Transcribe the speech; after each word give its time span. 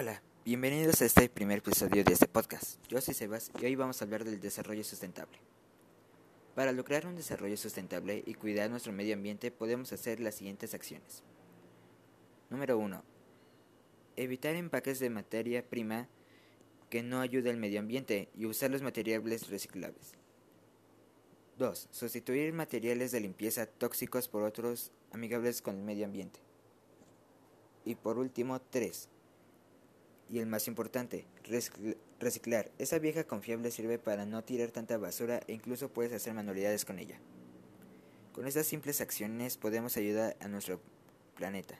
Hola, 0.00 0.22
bienvenidos 0.44 1.02
a 1.02 1.06
este 1.06 1.28
primer 1.28 1.58
episodio 1.58 2.04
de 2.04 2.12
este 2.12 2.28
podcast. 2.28 2.80
Yo 2.86 3.00
soy 3.00 3.14
Sebas 3.14 3.50
y 3.60 3.64
hoy 3.64 3.74
vamos 3.74 4.00
a 4.00 4.04
hablar 4.04 4.22
del 4.22 4.38
desarrollo 4.38 4.84
sustentable. 4.84 5.36
Para 6.54 6.70
lograr 6.70 7.04
un 7.08 7.16
desarrollo 7.16 7.56
sustentable 7.56 8.22
y 8.24 8.34
cuidar 8.34 8.70
nuestro 8.70 8.92
medio 8.92 9.14
ambiente 9.14 9.50
podemos 9.50 9.92
hacer 9.92 10.20
las 10.20 10.36
siguientes 10.36 10.72
acciones. 10.72 11.24
Número 12.48 12.78
1. 12.78 13.02
Evitar 14.14 14.54
empaques 14.54 15.00
de 15.00 15.10
materia 15.10 15.68
prima 15.68 16.06
que 16.90 17.02
no 17.02 17.20
ayude 17.20 17.50
al 17.50 17.56
medio 17.56 17.80
ambiente 17.80 18.28
y 18.36 18.46
usar 18.46 18.70
los 18.70 18.82
materiales 18.82 19.50
reciclables. 19.50 20.12
2. 21.56 21.88
Sustituir 21.90 22.52
materiales 22.52 23.10
de 23.10 23.18
limpieza 23.18 23.66
tóxicos 23.66 24.28
por 24.28 24.44
otros 24.44 24.92
amigables 25.10 25.60
con 25.60 25.74
el 25.74 25.82
medio 25.82 26.04
ambiente. 26.04 26.38
Y 27.84 27.96
por 27.96 28.18
último, 28.18 28.60
3 28.60 29.08
y 30.30 30.38
el 30.38 30.46
más 30.46 30.68
importante, 30.68 31.26
reciclar. 32.20 32.70
Esa 32.78 32.98
vieja 32.98 33.24
confiable 33.24 33.70
sirve 33.70 33.98
para 33.98 34.26
no 34.26 34.44
tirar 34.44 34.70
tanta 34.70 34.98
basura 34.98 35.40
e 35.46 35.52
incluso 35.52 35.88
puedes 35.88 36.12
hacer 36.12 36.34
manualidades 36.34 36.84
con 36.84 36.98
ella. 36.98 37.18
Con 38.32 38.46
estas 38.46 38.66
simples 38.66 39.00
acciones 39.00 39.56
podemos 39.56 39.96
ayudar 39.96 40.36
a 40.40 40.48
nuestro 40.48 40.80
planeta. 41.34 41.78